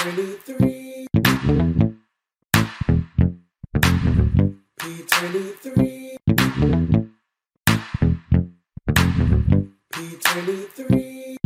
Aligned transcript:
P23. 0.00 1.06
P23. 4.78 6.16
P23. 9.92 11.36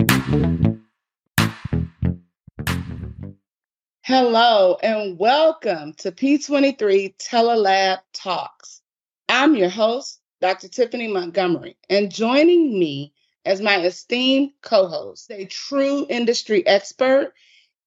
Hello 4.05 4.79
and 4.85 5.19
welcome 5.19 5.93
to 5.95 6.13
P23 6.13 7.17
Telelab 7.17 7.99
Talks. 8.13 8.83
I'm 9.29 9.57
your 9.57 9.69
host, 9.69 10.21
Dr. 10.41 10.69
Tiffany 10.69 11.09
Montgomery, 11.09 11.77
and 11.91 12.09
joining 12.15 12.79
me 12.79 13.15
as 13.45 13.61
my 13.61 13.81
esteemed 13.81 14.53
co 14.63 14.87
host, 14.87 15.29
a 15.33 15.45
true 15.47 16.07
industry 16.09 16.65
expert 16.65 17.33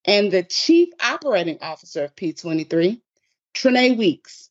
and 0.08 0.32
the 0.32 0.44
Chief 0.44 0.90
Operating 1.04 1.58
Officer 1.62 2.06
of 2.06 2.16
P23, 2.16 3.02
Trena 3.54 3.98
Weeks. 3.98 4.50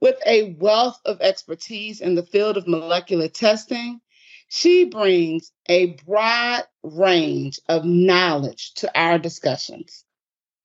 With 0.00 0.16
a 0.26 0.54
wealth 0.58 1.00
of 1.06 1.22
expertise 1.22 2.00
in 2.02 2.16
the 2.16 2.22
field 2.24 2.58
of 2.58 2.68
molecular 2.68 3.28
testing, 3.28 4.00
she 4.48 4.84
brings 4.84 5.52
a 5.68 5.96
broad 6.06 6.64
range 6.82 7.60
of 7.68 7.84
knowledge 7.84 8.74
to 8.74 8.98
our 8.98 9.18
discussions. 9.18 10.04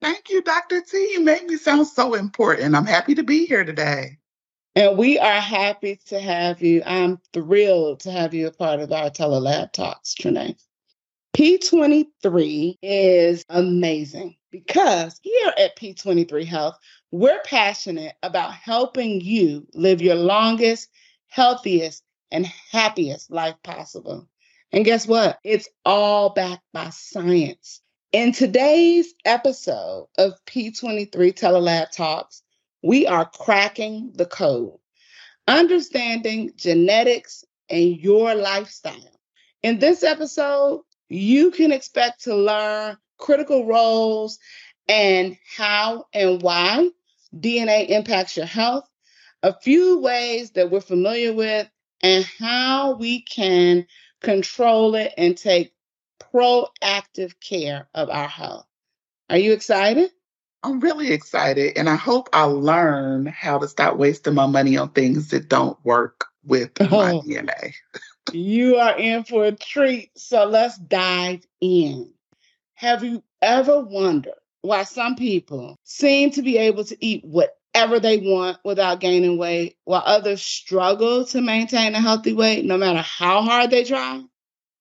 Thank 0.02 0.30
you, 0.30 0.42
Dr. 0.42 0.82
T. 0.82 0.98
You 1.14 1.22
make 1.22 1.48
me 1.48 1.58
sound 1.58 1.88
so 1.88 2.16
important. 2.16 2.76
I'm 2.76 2.86
happy 2.86 3.16
to 3.16 3.24
be 3.24 3.46
here 3.46 3.64
today. 3.64 4.18
And 4.76 4.98
we 4.98 5.20
are 5.20 5.40
happy 5.40 6.00
to 6.08 6.20
have 6.20 6.62
you. 6.62 6.82
I'm 6.86 7.20
thrilled 7.34 8.02
to 8.02 8.12
have 8.12 8.34
you 8.34 8.48
a 8.48 8.52
part 8.52 8.80
of 8.80 8.92
our 8.92 9.10
Telelab 9.10 9.72
Talks, 9.72 10.16
Trena. 10.16 10.56
P23 11.34 12.78
is 12.82 13.46
amazing 13.48 14.36
because 14.52 15.18
here 15.24 15.54
at 15.58 15.78
P23 15.78 16.46
Health, 16.46 16.78
we're 17.10 17.42
passionate 17.46 18.16
about 18.22 18.54
helping 18.54 19.22
you 19.22 19.66
live 19.74 20.02
your 20.02 20.16
longest, 20.16 20.90
healthiest, 21.30 22.04
and 22.32 22.46
happiest 22.46 23.32
life 23.32 23.56
possible. 23.64 24.28
And 24.74 24.84
guess 24.84 25.08
what? 25.08 25.40
It's 25.44 25.70
all 25.86 26.32
backed 26.32 26.66
by 26.74 26.90
science. 26.90 27.82
In 28.12 28.34
today's 28.34 29.14
episode 29.24 30.08
of 30.18 30.34
P23 30.46 31.12
Telelab 31.12 31.92
Talks, 31.92 32.44
we 32.84 33.08
are 33.08 33.26
cracking 33.26 34.12
the 34.16 34.26
code, 34.26 34.80
understanding 35.48 36.52
genetics 36.58 37.46
and 37.70 37.96
your 37.98 38.36
lifestyle. 38.36 39.20
In 39.64 39.80
this 39.80 40.04
episode, 40.04 40.82
you 41.12 41.52
can 41.52 41.72
expect 41.72 42.24
to 42.24 42.36
learn 42.36 42.98
critical 43.18 43.66
roles 43.66 44.40
and 44.88 45.38
how 45.58 46.06
and 46.14 46.42
why 46.42 46.90
DNA 47.36 47.90
impacts 47.90 48.38
your 48.38 48.46
health, 48.46 48.90
a 49.44 49.54
few 49.54 50.00
ways 50.00 50.52
that 50.52 50.72
we're 50.72 50.82
familiar 50.82 51.34
with, 51.34 51.70
and 52.02 52.26
how 52.40 52.96
we 52.96 53.22
can 53.22 53.86
control 54.22 54.96
it 54.96 55.14
and 55.18 55.38
take 55.38 55.74
proactive 56.34 57.34
care 57.40 57.88
of 57.94 58.10
our 58.10 58.28
health. 58.28 58.66
Are 59.30 59.38
you 59.38 59.54
excited? 59.54 60.12
I'm 60.64 60.80
really 60.80 61.12
excited, 61.12 61.78
and 61.78 61.90
I 61.90 61.96
hope 61.96 62.30
I 62.34 62.44
learn 62.44 63.26
how 63.26 63.58
to 63.58 63.68
stop 63.68 63.98
wasting 63.98 64.36
my 64.36 64.46
money 64.46 64.78
on 64.78 64.90
things 64.90 65.30
that 65.30 65.50
don't 65.50 65.78
work 65.84 66.26
with 66.44 66.80
my. 66.80 66.88
DNA. 67.26 67.74
You 68.34 68.78
are 68.78 68.98
in 68.98 69.24
for 69.24 69.46
a 69.46 69.52
treat, 69.52 70.12
so 70.18 70.46
let's 70.46 70.78
dive 70.78 71.46
in. 71.60 72.14
Have 72.76 73.04
you 73.04 73.24
ever 73.42 73.82
wondered 73.82 74.34
why 74.62 74.84
some 74.84 75.16
people 75.16 75.78
seem 75.84 76.32
to 76.32 76.42
be 76.42 76.58
able 76.58 76.86
to 76.86 77.06
eat 77.06 77.26
whatever 77.26 78.00
they 78.00 78.18
want 78.18 78.60
without 78.64 79.00
gaining 79.00 79.38
weight, 79.38 79.78
while 79.86 80.04
others 80.06 80.42
struggle 80.42 81.26
to 81.26 81.42
maintain 81.42 81.96
a 81.96 82.00
healthy 82.00 82.34
weight 82.34 82.64
no 82.66 82.78
matter 82.78 83.02
how 83.02 83.42
hard 83.42 83.72
they 83.72 83.84
try? 83.84 84.24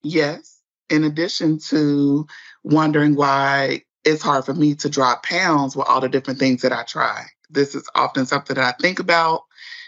Yes, 0.02 0.60
in 0.88 1.04
addition 1.04 1.58
to 1.70 2.26
wondering 2.62 3.14
why 3.16 3.82
it's 4.04 4.22
hard 4.22 4.44
for 4.44 4.54
me 4.54 4.74
to 4.76 4.88
drop 4.88 5.24
pounds 5.24 5.76
with 5.76 5.86
all 5.86 6.00
the 6.00 6.08
different 6.08 6.38
things 6.38 6.62
that 6.62 6.72
I 6.72 6.84
try. 6.84 7.24
This 7.50 7.74
is 7.74 7.88
often 7.94 8.26
something 8.26 8.56
that 8.56 8.64
I 8.64 8.80
think 8.80 8.98
about 8.98 9.42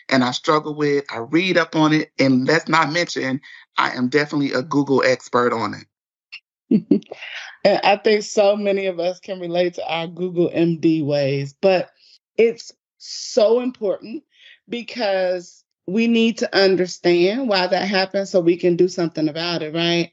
and 0.09 0.25
I 0.25 0.33
struggle 0.33 0.75
with. 0.75 1.05
I 1.13 1.19
read 1.19 1.57
up 1.57 1.77
on 1.77 1.93
it, 1.93 2.13
and 2.19 2.47
let's 2.47 2.69
not 2.69 2.93
mention, 2.93 3.41
I 3.79 3.91
am 3.93 4.09
definitely 4.09 4.53
a 4.53 4.63
Google 4.63 5.03
expert 5.05 5.53
on 5.53 5.75
it. 5.75 5.87
and 7.65 7.81
I 7.85 7.97
think 7.97 8.23
so 8.23 8.57
many 8.57 8.87
of 8.87 8.99
us 8.99 9.21
can 9.21 9.41
relate 9.41 9.75
to 9.75 9.87
our 9.87 10.07
Google 10.07 10.51
MD 10.51 11.05
ways, 11.05 11.55
but 11.61 11.91
it's 12.37 12.73
so 12.99 13.61
important 13.61 14.23
because 14.69 15.65
we 15.87 16.07
need 16.07 16.39
to 16.39 16.57
understand 16.57 17.49
why 17.49 17.67
that 17.67 17.89
happens 17.89 18.31
so 18.31 18.41
we 18.41 18.57
can 18.57 18.77
do 18.77 18.89
something 18.89 19.29
about 19.29 19.63
it, 19.63 19.75
right? 19.75 20.13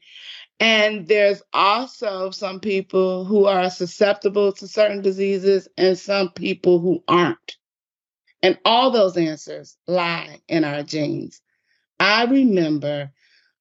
And 0.58 1.08
there's 1.08 1.42
also 1.54 2.30
some 2.30 2.60
people 2.60 3.24
who 3.24 3.46
are 3.46 3.70
susceptible 3.70 4.52
to 4.52 4.68
certain 4.68 5.00
diseases 5.00 5.68
and 5.78 5.98
some 5.98 6.30
people 6.30 6.80
who 6.80 7.02
aren't. 7.08 7.56
And 8.42 8.58
all 8.64 8.90
those 8.90 9.16
answers 9.16 9.76
lie 9.86 10.40
in 10.48 10.64
our 10.64 10.82
genes. 10.82 11.40
I 11.98 12.24
remember 12.24 13.12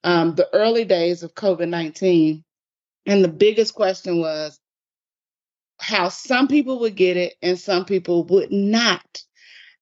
um, 0.03 0.35
the 0.35 0.47
early 0.53 0.85
days 0.85 1.23
of 1.23 1.35
COVID 1.35 1.67
19, 1.67 2.44
and 3.06 3.23
the 3.23 3.29
biggest 3.29 3.73
question 3.73 4.19
was 4.19 4.59
how 5.79 6.09
some 6.09 6.47
people 6.47 6.79
would 6.79 6.95
get 6.95 7.18
it 7.18 7.35
and 7.41 7.59
some 7.59 7.85
people 7.85 8.23
would 8.25 8.51
not. 8.51 9.23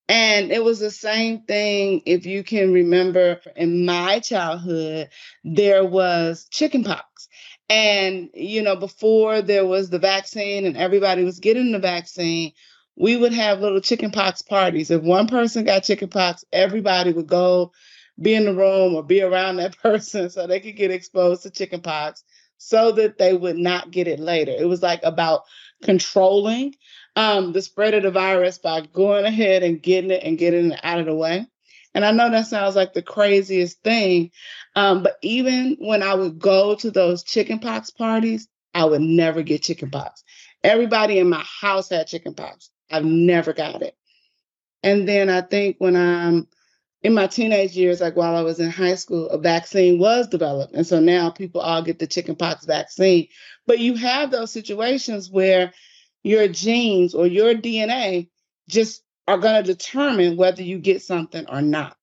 And 0.10 0.52
it 0.52 0.64
was 0.64 0.80
the 0.80 0.92
same 0.92 1.42
thing, 1.42 2.02
if 2.06 2.26
you 2.26 2.44
can 2.44 2.72
remember 2.72 3.42
in 3.56 3.86
my 3.86 4.20
childhood, 4.20 5.10
there 5.44 5.84
was 5.84 6.48
chickenpox. 6.50 7.28
And, 7.68 8.30
you 8.34 8.62
know, 8.62 8.78
before 8.78 9.42
there 9.42 9.66
was 9.66 9.90
the 9.90 10.00
vaccine 10.00 10.66
and 10.66 10.78
everybody 10.78 11.26
was 11.26 11.40
getting 11.40 11.74
the 11.74 11.80
vaccine, 11.80 12.54
we 12.98 13.16
would 13.16 13.34
have 13.34 13.60
little 13.60 13.80
chickenpox 13.80 14.42
parties. 14.42 14.90
If 14.90 15.04
one 15.04 15.28
person 15.28 15.64
got 15.66 15.84
chickenpox, 15.84 16.44
everybody 16.52 17.14
would 17.14 17.28
go 17.28 17.72
be 18.20 18.34
in 18.34 18.46
the 18.46 18.56
room 18.56 18.96
or 18.96 19.04
be 19.04 19.22
around 19.22 19.58
that 19.58 19.78
person 19.84 20.30
so 20.30 20.48
they 20.48 20.60
could 20.60 20.76
get 20.76 20.92
exposed 20.92 21.44
to 21.44 21.52
chickenpox 21.52 22.24
so 22.58 22.92
that 22.94 23.20
they 23.20 23.34
would 23.34 23.58
not 23.58 23.92
get 23.92 24.08
it 24.08 24.20
later. 24.20 24.52
It 24.52 24.68
was 24.68 24.82
like 24.82 25.02
about 25.04 25.44
controlling 25.84 26.74
um, 27.16 27.54
the 27.54 27.62
spread 27.62 27.94
of 27.94 28.02
the 28.02 28.10
virus 28.10 28.58
by 28.58 28.82
going 28.82 29.26
ahead 29.26 29.62
and 29.62 29.82
getting 29.82 30.10
it 30.10 30.24
and 30.24 30.38
getting 30.38 30.72
it 30.72 30.80
out 30.84 31.00
of 31.00 31.06
the 31.06 31.16
way. 31.16 31.46
And 31.94 32.04
I 32.04 32.12
know 32.12 32.30
that 32.32 32.48
sounds 32.48 32.76
like 32.76 32.94
the 32.94 33.02
craziest 33.04 33.82
thing, 33.84 34.32
um, 34.76 35.04
but 35.04 35.18
even 35.22 35.78
when 35.80 36.04
I 36.04 36.16
would 36.16 36.38
go 36.40 36.76
to 36.76 36.92
those 36.92 37.24
chickenpox 37.24 37.92
parties, 37.92 38.48
I 38.74 38.86
would 38.86 39.02
never 39.02 39.42
get 39.42 39.64
chickenpox. 39.64 40.24
Everybody 40.64 41.20
in 41.20 41.30
my 41.30 41.44
house 41.62 41.90
had 41.90 42.08
chickenpox. 42.08 42.70
I've 42.90 43.06
never 43.06 43.54
got 43.54 43.82
it. 43.82 43.96
And 44.84 45.08
then 45.08 45.30
I 45.30 45.42
think 45.42 45.78
when 45.80 45.96
I'm 45.96 46.48
in 47.02 47.14
my 47.14 47.28
teenage 47.28 47.76
years, 47.76 48.02
like 48.02 48.16
while 48.16 48.36
I 48.36 48.42
was 48.42 48.60
in 48.60 48.70
high 48.70 48.96
school, 48.96 49.30
a 49.30 49.38
vaccine 49.38 50.00
was 50.00 50.28
developed. 50.28 50.74
And 50.74 50.86
so 50.86 51.00
now 51.00 51.30
people 51.30 51.62
all 51.62 51.82
get 51.82 52.00
the 52.00 52.08
chickenpox 52.08 52.66
vaccine. 52.66 53.28
But 53.66 53.80
you 53.80 53.96
have 53.96 54.32
those 54.32 54.52
situations 54.52 55.30
where 55.30 55.74
your 56.24 56.48
genes 56.48 57.14
or 57.14 57.28
your 57.28 57.54
DNA 57.54 58.30
just 58.70 59.04
are 59.28 59.38
going 59.38 59.64
to 59.64 59.74
determine 59.74 60.38
whether 60.38 60.64
you 60.64 60.80
get 60.80 61.02
something 61.02 61.46
or 61.50 61.62
not. 61.62 61.98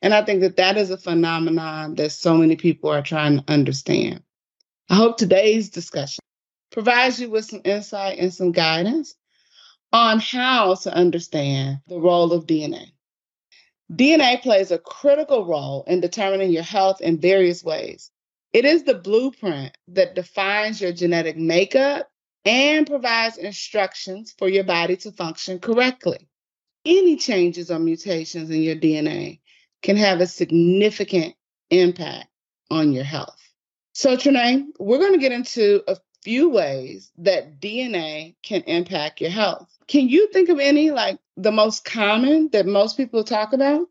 And 0.00 0.14
I 0.14 0.24
think 0.24 0.42
that 0.42 0.56
that 0.56 0.76
is 0.76 0.90
a 0.90 0.96
phenomenon 0.96 1.96
that 1.96 2.12
so 2.12 2.36
many 2.36 2.56
people 2.56 2.90
are 2.90 3.02
trying 3.02 3.38
to 3.38 3.52
understand. 3.52 4.22
I 4.88 4.94
hope 4.94 5.16
today's 5.16 5.70
discussion 5.70 6.22
provides 6.70 7.20
you 7.20 7.30
with 7.30 7.46
some 7.46 7.62
insight 7.64 8.18
and 8.18 8.32
some 8.32 8.52
guidance 8.52 9.14
on 9.92 10.20
how 10.20 10.74
to 10.74 10.94
understand 10.94 11.80
the 11.86 11.98
role 11.98 12.32
of 12.32 12.46
DNA. 12.46 12.92
DNA 13.90 14.40
plays 14.42 14.70
a 14.70 14.78
critical 14.78 15.46
role 15.46 15.84
in 15.86 16.00
determining 16.00 16.50
your 16.50 16.62
health 16.62 17.00
in 17.00 17.18
various 17.18 17.64
ways. 17.64 18.10
It 18.52 18.64
is 18.64 18.84
the 18.84 18.94
blueprint 18.94 19.76
that 19.88 20.14
defines 20.14 20.80
your 20.80 20.92
genetic 20.92 21.36
makeup 21.36 22.10
and 22.44 22.86
provides 22.86 23.38
instructions 23.38 24.34
for 24.38 24.48
your 24.48 24.64
body 24.64 24.96
to 24.98 25.12
function 25.12 25.58
correctly. 25.58 26.28
Any 26.84 27.16
changes 27.16 27.70
or 27.70 27.78
mutations 27.78 28.50
in 28.50 28.62
your 28.62 28.76
DNA 28.76 29.40
can 29.82 29.96
have 29.96 30.20
a 30.20 30.26
significant 30.26 31.34
impact 31.70 32.28
on 32.70 32.92
your 32.92 33.04
health. 33.04 33.38
So, 33.92 34.16
Trena, 34.16 34.64
we're 34.78 34.98
going 34.98 35.12
to 35.12 35.18
get 35.18 35.32
into 35.32 35.82
a 35.88 35.96
few 36.22 36.50
ways 36.50 37.10
that 37.18 37.60
DNA 37.60 38.34
can 38.42 38.62
impact 38.62 39.20
your 39.20 39.30
health. 39.30 39.68
Can 39.86 40.08
you 40.08 40.30
think 40.32 40.48
of 40.48 40.58
any, 40.58 40.90
like 40.90 41.18
the 41.36 41.52
most 41.52 41.84
common 41.84 42.50
that 42.52 42.66
most 42.66 42.96
people 42.96 43.24
talk 43.24 43.52
about? 43.52 43.86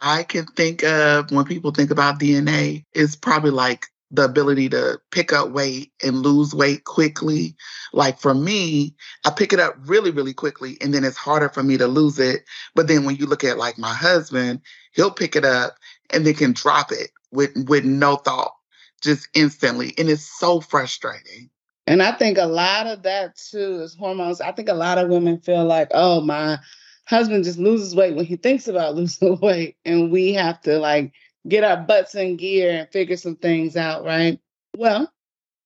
I 0.00 0.24
can 0.24 0.46
think 0.46 0.82
of 0.82 1.30
when 1.30 1.44
people 1.44 1.70
think 1.70 1.90
about 1.90 2.18
DNA, 2.18 2.84
it's 2.92 3.16
probably 3.16 3.50
like 3.50 3.86
the 4.10 4.24
ability 4.24 4.68
to 4.68 5.00
pick 5.10 5.32
up 5.32 5.50
weight 5.50 5.92
and 6.02 6.22
lose 6.22 6.54
weight 6.54 6.84
quickly. 6.84 7.56
Like 7.92 8.18
for 8.18 8.34
me, 8.34 8.94
I 9.24 9.30
pick 9.30 9.52
it 9.52 9.60
up 9.60 9.74
really, 9.80 10.10
really 10.10 10.34
quickly, 10.34 10.76
and 10.80 10.92
then 10.92 11.04
it's 11.04 11.16
harder 11.16 11.48
for 11.48 11.62
me 11.62 11.76
to 11.78 11.86
lose 11.86 12.18
it. 12.18 12.44
But 12.74 12.88
then 12.88 13.04
when 13.04 13.16
you 13.16 13.26
look 13.26 13.44
at 13.44 13.58
like 13.58 13.78
my 13.78 13.92
husband, 13.92 14.60
he'll 14.92 15.10
pick 15.10 15.36
it 15.36 15.44
up 15.44 15.76
and 16.10 16.26
then 16.26 16.34
can 16.34 16.52
drop 16.52 16.92
it 16.92 17.10
with 17.32 17.50
with 17.68 17.84
no 17.84 18.16
thought, 18.16 18.54
just 19.02 19.28
instantly. 19.34 19.94
And 19.98 20.08
it's 20.08 20.38
so 20.38 20.60
frustrating. 20.60 21.50
And 21.86 22.02
I 22.02 22.12
think 22.12 22.38
a 22.38 22.46
lot 22.46 22.86
of 22.86 23.02
that 23.04 23.36
too 23.36 23.80
is 23.82 23.94
hormones. 23.94 24.40
I 24.40 24.52
think 24.52 24.68
a 24.68 24.74
lot 24.74 24.98
of 24.98 25.08
women 25.08 25.40
feel 25.40 25.64
like, 25.64 25.88
oh, 25.92 26.20
my 26.20 26.58
husband 27.06 27.44
just 27.44 27.58
loses 27.58 27.94
weight 27.94 28.16
when 28.16 28.24
he 28.24 28.36
thinks 28.36 28.66
about 28.66 28.94
losing 28.96 29.38
weight. 29.40 29.76
And 29.84 30.10
we 30.10 30.32
have 30.34 30.60
to 30.62 30.78
like 30.78 31.12
get 31.48 31.64
our 31.64 31.76
butts 31.76 32.14
in 32.14 32.36
gear 32.36 32.80
and 32.80 32.88
figure 32.90 33.16
some 33.16 33.36
things 33.36 33.76
out, 33.76 34.04
right? 34.04 34.40
Well, 34.76 35.12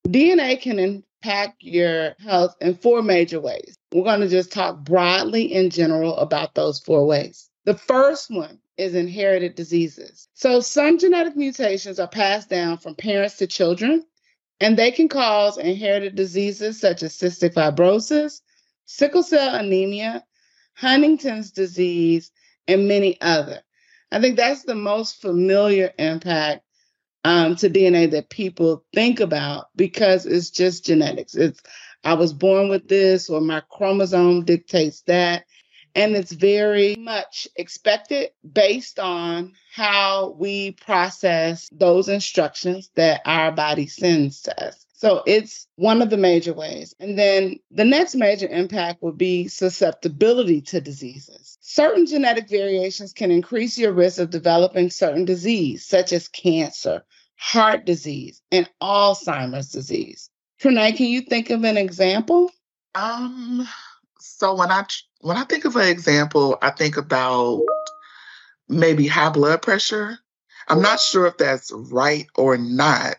DNA 0.07 0.61
can 0.61 0.79
impact 0.79 1.63
your 1.63 2.15
health 2.19 2.55
in 2.61 2.75
four 2.75 3.03
major 3.03 3.41
ways. 3.41 3.77
We're 3.93 4.05
going 4.05 4.21
to 4.21 4.29
just 4.29 4.53
talk 4.53 4.79
broadly 4.79 5.53
in 5.53 5.71
general 5.71 6.17
about 6.17 6.55
those 6.55 6.81
four 6.81 7.07
ways. 7.07 7.49
The 7.65 7.75
first 7.75 8.31
one 8.31 8.59
is 8.77 8.95
inherited 8.95 9.55
diseases. 9.55 10.29
So, 10.35 10.61
some 10.61 10.99
genetic 10.99 11.37
mutations 11.37 12.01
are 12.01 12.09
passed 12.09 12.49
down 12.49 12.79
from 12.79 12.95
parents 12.95 13.37
to 13.39 13.47
children 13.47 14.05
and 14.61 14.79
they 14.79 14.91
can 14.91 15.09
cause 15.09 15.57
inherited 15.59 16.15
diseases 16.15 16.81
such 16.81 17.03
as 17.03 17.17
cystic 17.17 17.55
fibrosis, 17.55 18.41
sickle 18.85 19.23
cell 19.23 19.55
anemia, 19.55 20.25
Huntington's 20.75 21.51
disease, 21.51 22.31
and 22.69 22.89
many 22.89 23.21
other. 23.21 23.63
I 24.13 24.21
think 24.21 24.37
that's 24.37 24.65
the 24.65 24.75
most 24.75 25.21
familiar 25.21 25.93
impact 25.99 26.63
um, 27.25 27.57
to 27.57 27.71
DNA 27.71 28.11
that 28.13 28.31
people 28.31 28.85
think 28.95 29.21
about 29.21 29.67
because 29.77 30.27
it's 30.27 30.51
just 30.51 30.85
genetics. 30.85 31.35
It's 31.35 31.61
I 32.03 32.15
was 32.15 32.33
born 32.33 32.71
with 32.71 32.89
this, 32.89 33.29
or 33.29 33.41
my 33.41 33.63
chromosome 33.71 34.45
dictates 34.45 35.03
that. 35.03 35.45
And 35.95 36.15
it's 36.15 36.33
very 36.33 36.97
much 36.97 37.49
expected 37.57 38.31
based 38.53 38.99
on 38.99 39.53
how 39.75 40.37
we 40.39 40.73
process 40.73 41.69
those 41.73 42.09
instructions 42.09 42.91
that 42.95 43.23
our 43.25 43.53
body 43.53 43.87
sends 43.87 44.43
to 44.43 44.65
us. 44.67 44.87
So 44.93 45.23
it's 45.27 45.67
one 45.77 46.03
of 46.03 46.11
the 46.11 46.19
major 46.19 46.53
ways. 46.53 46.95
And 47.01 47.19
then 47.19 47.59
the 47.71 47.87
next 47.87 48.15
major 48.15 48.47
impact 48.47 49.03
would 49.03 49.17
be 49.17 49.49
susceptibility 49.49 50.61
to 50.63 50.81
diseases. 50.83 51.57
Certain 51.63 52.05
genetic 52.05 52.51
variations 52.51 53.15
can 53.15 53.31
increase 53.31 53.79
your 53.79 53.93
risk 53.93 54.19
of 54.19 54.29
developing 54.29 54.91
certain 54.91 55.25
disease, 55.25 55.87
such 55.87 56.13
as 56.13 56.29
cancer, 56.29 57.03
heart 57.37 57.87
disease, 57.87 58.43
and 58.53 58.69
Alzheimer's 58.83 59.71
disease. 59.71 60.29
Trena, 60.61 60.95
can 60.95 61.07
you 61.07 61.23
think 61.23 61.49
of 61.49 61.65
an 61.65 61.79
example? 61.79 62.51
Um, 62.95 63.67
so 64.41 64.55
when 64.55 64.71
I 64.71 64.87
when 65.21 65.37
I 65.37 65.45
think 65.45 65.67
of 65.67 65.77
an 65.77 65.89
example, 65.89 66.57
I 66.63 66.71
think 66.71 66.97
about 66.97 67.61
maybe 68.71 69.07
high 69.07 69.29
blood 69.29 69.61
pressure. 69.61 70.19
I'm 70.67 70.81
not 70.81 70.99
sure 70.99 71.27
if 71.27 71.37
that's 71.37 71.71
right 71.71 72.27
or 72.37 72.57
not, 72.57 73.19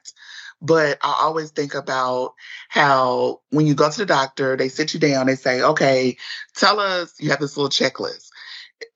but 0.63 0.97
I 1.03 1.19
always 1.21 1.51
think 1.51 1.75
about 1.75 2.33
how 2.69 3.41
when 3.51 3.67
you 3.67 3.75
go 3.75 3.91
to 3.91 3.97
the 3.99 4.05
doctor, 4.07 4.57
they 4.57 4.67
sit 4.67 4.95
you 4.95 4.99
down, 4.99 5.27
they 5.27 5.35
say, 5.35 5.61
okay, 5.61 6.17
tell 6.55 6.79
us, 6.79 7.13
you 7.19 7.29
have 7.29 7.39
this 7.39 7.55
little 7.55 7.69
checklist. 7.69 8.30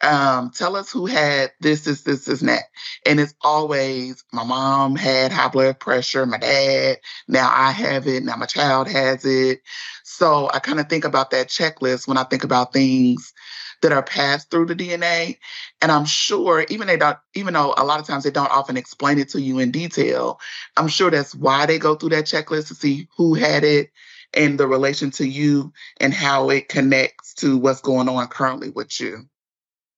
Um, 0.02 0.52
tell 0.52 0.76
us 0.76 0.92
who 0.92 1.06
had 1.06 1.52
this, 1.62 1.84
this, 1.84 2.02
this, 2.02 2.26
this, 2.26 2.42
and 2.42 2.50
that. 2.50 2.64
And 3.06 3.20
it's 3.20 3.34
always 3.42 4.24
my 4.32 4.44
mom 4.44 4.96
had 4.96 5.32
high 5.32 5.48
blood 5.48 5.80
pressure, 5.80 6.26
my 6.26 6.38
dad, 6.38 6.98
now 7.28 7.52
I 7.54 7.72
have 7.72 8.08
it, 8.08 8.24
now 8.24 8.36
my 8.36 8.46
child 8.46 8.88
has 8.90 9.26
it. 9.26 9.62
So 10.04 10.50
I 10.54 10.60
kind 10.60 10.80
of 10.80 10.90
think 10.90 11.06
about 11.06 11.32
that 11.32 11.48
checklist 11.48 12.08
when 12.08 12.18
I 12.18 12.24
think 12.24 12.44
about 12.44 12.74
things 12.74 13.34
that 13.82 13.92
are 13.92 14.04
passed 14.04 14.50
through 14.50 14.68
the 14.68 14.76
DNA. 14.76 15.38
And 15.82 15.92
I'm 15.92 16.06
sure 16.06 16.66
even 16.70 16.88
they 16.88 16.98
don't, 16.98 17.18
even 17.34 17.54
though 17.54 17.74
a 17.78 17.84
lot 17.84 18.00
of 18.00 18.08
times 18.08 18.24
they 18.24 18.32
don't 18.32 18.52
often 18.52 18.78
explain 18.78 19.20
it 19.20 19.30
to 19.30 19.42
you 19.42 19.60
in 19.60 19.72
detail, 19.72 20.40
I'm 20.78 20.88
sure 20.88 21.12
that's 21.12 21.36
why 21.36 21.66
they 21.66 21.80
go 21.80 21.96
through 21.96 22.10
that 22.10 22.26
checklist 22.26 22.68
to 22.70 22.76
see 22.76 23.08
who 23.18 23.34
had 23.34 23.64
it 23.64 23.92
and 24.34 24.60
the 24.60 24.68
relation 24.68 25.12
to 25.12 25.28
you 25.28 25.72
and 26.00 26.14
how 26.14 26.50
it 26.50 26.68
connects 26.70 27.34
to 27.36 27.58
what's 27.58 27.82
going 27.82 28.10
on 28.10 28.28
currently 28.28 28.70
with 28.70 29.00
you. 29.00 29.28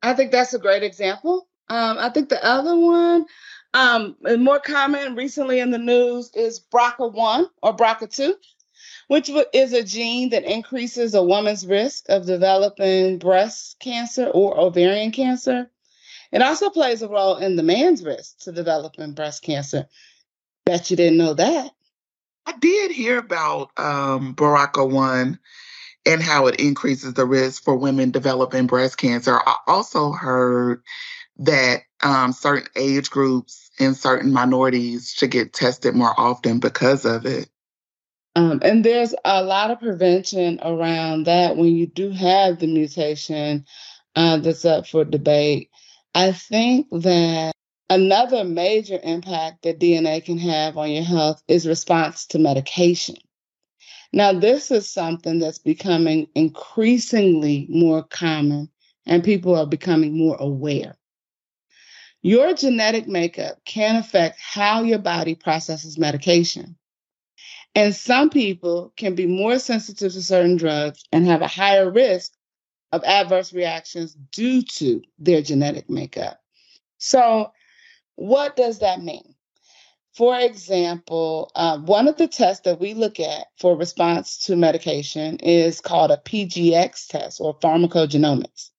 I 0.01 0.13
think 0.13 0.31
that's 0.31 0.53
a 0.53 0.59
great 0.59 0.83
example. 0.83 1.47
Um, 1.69 1.97
I 1.97 2.09
think 2.09 2.29
the 2.29 2.43
other 2.43 2.75
one, 2.75 3.25
um, 3.73 4.15
more 4.39 4.59
common 4.59 5.15
recently 5.15 5.59
in 5.59 5.71
the 5.71 5.77
news, 5.77 6.31
is 6.33 6.61
BRCA1 6.71 7.49
or 7.61 7.75
BRCA2 7.75 8.33
which 9.07 9.29
is 9.53 9.73
a 9.73 9.83
gene 9.83 10.29
that 10.29 10.43
increases 10.43 11.13
a 11.13 11.23
woman's 11.23 11.65
risk 11.65 12.05
of 12.09 12.25
developing 12.25 13.17
breast 13.17 13.79
cancer 13.79 14.27
or 14.27 14.59
ovarian 14.59 15.11
cancer. 15.11 15.69
It 16.31 16.41
also 16.41 16.69
plays 16.69 17.01
a 17.01 17.07
role 17.07 17.37
in 17.37 17.55
the 17.55 17.63
man's 17.63 18.03
risk 18.03 18.39
to 18.39 18.51
developing 18.51 19.13
breast 19.13 19.43
cancer. 19.43 19.87
Bet 20.65 20.91
you 20.91 20.97
didn't 20.97 21.17
know 21.17 21.33
that. 21.33 21.71
I 22.45 22.57
did 22.57 22.91
hear 22.91 23.17
about 23.17 23.71
um, 23.77 24.35
BRCA1 24.35 25.39
and 26.07 26.23
how 26.23 26.47
it 26.47 26.59
increases 26.59 27.13
the 27.13 27.25
risk 27.25 27.63
for 27.63 27.75
women 27.75 28.11
developing 28.11 28.65
breast 28.65 28.97
cancer. 28.97 29.39
I 29.45 29.57
also 29.67 30.11
heard 30.11 30.81
that 31.39 31.81
um, 32.01 32.31
certain 32.31 32.69
age 32.75 33.09
groups 33.09 33.69
and 33.79 33.95
certain 33.95 34.31
minorities 34.31 35.11
should 35.11 35.31
get 35.31 35.53
tested 35.53 35.95
more 35.95 36.13
often 36.17 36.59
because 36.59 37.05
of 37.05 37.25
it. 37.25 37.49
Um, 38.35 38.59
and 38.63 38.85
there's 38.85 39.13
a 39.25 39.43
lot 39.43 39.71
of 39.71 39.79
prevention 39.79 40.59
around 40.63 41.25
that 41.25 41.57
when 41.57 41.75
you 41.75 41.87
do 41.87 42.11
have 42.11 42.59
the 42.59 42.67
mutation 42.67 43.65
uh, 44.15 44.37
that's 44.37 44.63
up 44.63 44.87
for 44.87 45.03
debate. 45.03 45.69
I 46.15 46.31
think 46.31 46.87
that 46.91 47.51
another 47.89 48.43
major 48.43 48.99
impact 49.03 49.63
that 49.63 49.79
DNA 49.79 50.23
can 50.23 50.37
have 50.37 50.77
on 50.77 50.91
your 50.91 51.03
health 51.03 51.41
is 51.47 51.67
response 51.67 52.27
to 52.27 52.39
medication. 52.39 53.17
Now, 54.13 54.33
this 54.33 54.71
is 54.71 54.89
something 54.89 55.39
that's 55.39 55.59
becoming 55.59 56.27
increasingly 56.35 57.67
more 57.69 58.03
common, 58.03 58.69
and 59.05 59.23
people 59.23 59.55
are 59.55 59.65
becoming 59.65 60.17
more 60.17 60.37
aware. 60.39 60.97
Your 62.21 62.53
genetic 62.53 63.07
makeup 63.07 63.59
can 63.65 63.95
affect 63.95 64.39
how 64.39 64.83
your 64.83 64.99
body 64.99 65.35
processes 65.35 65.97
medication. 65.97 66.77
And 67.75 67.95
some 67.95 68.29
people 68.29 68.91
can 68.97 69.13
be 69.13 69.27
more 69.27 69.59
sensitive 69.59 70.11
to 70.13 70.21
certain 70.21 70.57
drugs 70.57 71.03
and 71.11 71.27
have 71.27 71.41
a 71.41 71.47
higher 71.47 71.91
risk 71.91 72.33
of 72.91 73.03
adverse 73.03 73.53
reactions 73.53 74.15
due 74.31 74.61
to 74.63 75.03
their 75.19 75.41
genetic 75.41 75.89
makeup. 75.89 76.39
So, 76.97 77.51
what 78.15 78.55
does 78.55 78.79
that 78.79 79.01
mean? 79.01 79.35
For 80.17 80.35
example, 80.39 81.51
uh, 81.53 81.77
one 81.77 82.07
of 82.07 82.17
the 82.17 82.27
tests 82.27 82.63
that 82.63 82.79
we 82.79 82.95
look 82.95 83.19
at 83.19 83.45
for 83.59 83.77
response 83.77 84.39
to 84.47 84.55
medication 84.55 85.37
is 85.43 85.79
called 85.79 86.09
a 86.09 86.17
PGX 86.17 87.07
test 87.07 87.39
or 87.39 87.59
pharmacogenomics. 87.59 88.71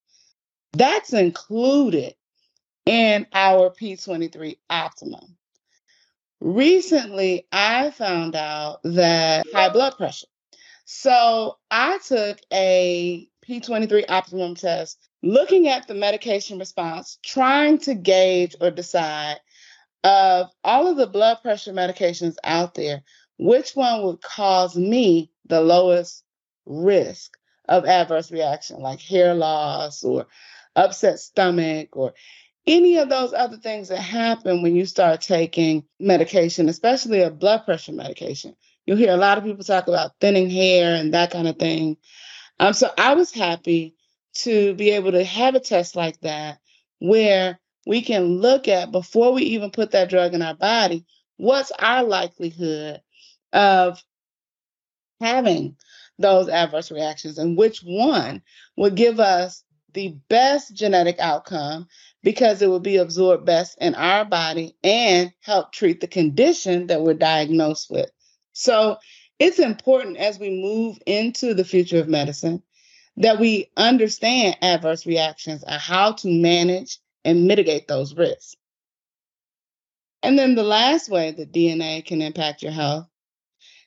That's 0.73 1.13
included 1.13 2.17
in 2.87 3.25
our 3.33 3.71
P23 3.71 4.57
optimum. 4.69 5.37
Recently, 6.41 7.47
I 7.53 7.93
found 7.93 8.35
out 8.35 8.81
that 8.83 9.47
high 9.55 9.69
blood 9.69 9.97
pressure. 9.97 10.27
So 10.87 11.57
I 11.71 11.99
took 12.05 12.41
a 12.53 13.29
P23 13.49 14.07
optimum 14.09 14.57
test 14.57 14.99
looking 15.23 15.69
at 15.69 15.87
the 15.87 15.95
medication 15.95 16.59
response, 16.59 17.17
trying 17.25 17.79
to 17.79 17.95
gauge 17.95 18.57
or 18.61 18.73
decide 18.73 19.39
of 20.05 20.51
all 20.65 20.87
of 20.87 20.97
the 20.97 21.07
blood 21.07 21.39
pressure 21.43 21.73
medications 21.73 22.37
out 22.45 22.75
there, 22.75 23.03
which 23.39 23.73
one 23.73 24.03
would 24.05 24.21
cause 24.21 24.77
me 24.77 25.31
the 25.47 25.61
lowest 25.61 26.25
risk 26.67 27.37
of 27.69 27.85
adverse 27.85 28.31
reaction, 28.31 28.81
like 28.81 29.01
hair 29.01 29.35
loss 29.35 30.03
or 30.03 30.27
upset 30.77 31.19
stomach 31.19 31.97
or 31.97 32.15
any 32.67 32.99
of 32.99 33.09
those 33.09 33.33
other 33.33 33.57
things 33.57 33.89
that 33.89 33.99
happen 33.99 34.63
when 34.63 34.77
you 34.77 34.85
start 34.85 35.21
taking 35.23 35.85
medication, 35.99 36.69
especially 36.69 37.23
a 37.23 37.31
blood 37.31 37.65
pressure 37.65 37.93
medication. 37.93 38.55
You'll 38.87 38.99
hear 38.99 39.13
a 39.13 39.19
lot 39.19 39.39
of 39.39 39.45
people 39.45 39.65
talk 39.65 39.89
about 39.89 40.13
thinning 40.21 40.51
hair 40.51 40.95
and 40.95 41.15
that 41.15 41.31
kind 41.31 41.49
of 41.49 41.59
thing. 41.59 41.97
Um, 42.61 42.73
so 42.73 42.91
I 42.97 43.15
was 43.15 43.33
happy 43.33 43.95
to 44.35 44.75
be 44.75 44.91
able 44.91 45.13
to 45.13 45.25
have 45.25 45.55
a 45.55 45.61
test 45.61 45.97
like 45.97 46.21
that 46.21 46.59
where 46.99 47.59
we 47.89 48.03
can 48.03 48.43
look 48.43 48.69
at 48.69 48.93
before 48.93 49.33
we 49.33 49.43
even 49.45 49.71
put 49.71 49.93
that 49.93 50.11
drug 50.11 50.35
in 50.35 50.43
our 50.43 50.55
body, 50.55 51.07
what's 51.39 51.73
our 51.79 52.05
likelihood 52.05 53.01
of 53.55 54.05
having 55.21 55.75
those 56.19 56.51
adverse 56.51 56.91
reactions 56.91 57.39
and 57.39 57.57
which 57.57 57.79
one 57.79 58.43
would 58.77 58.95
give 58.95 59.19
us 59.21 59.65
the 59.95 60.15
best 60.29 60.75
genetic 60.75 61.19
outcome 61.19 61.89
because 62.23 62.61
it 62.61 62.69
will 62.69 62.79
be 62.79 62.99
absorbed 62.99 63.47
best 63.47 63.79
in 63.81 63.95
our 63.95 64.27
body 64.27 64.77
and 64.85 65.33
help 65.41 65.73
treat 65.73 66.03
the 66.03 66.07
condition 66.07 66.89
that 66.89 67.01
we're 67.01 67.15
diagnosed 67.15 67.91
with. 67.91 68.11
So 68.53 68.99
it's 69.39 69.59
important 69.59 70.19
as 70.19 70.39
we 70.39 70.51
move 70.51 70.99
into 71.07 71.55
the 71.55 71.65
future 71.65 72.01
of 72.01 72.09
medicine 72.09 72.63
that 73.17 73.41
we 73.41 73.71
understand 73.79 74.59
adverse 74.61 75.07
reactions 75.07 75.65
and 75.65 75.81
how 75.81 76.13
to 76.13 76.29
manage 76.29 76.99
and 77.29 77.47
mitigate 77.47 77.87
those 77.87 78.15
risks. 78.15 78.57
And 80.23 80.39
then 80.39 80.55
the 80.55 80.63
last 80.63 81.11
way 81.11 81.31
that 81.31 81.53
DNA 81.53 82.03
can 82.05 82.23
impact 82.23 82.63
your 82.63 82.73
health 82.73 83.07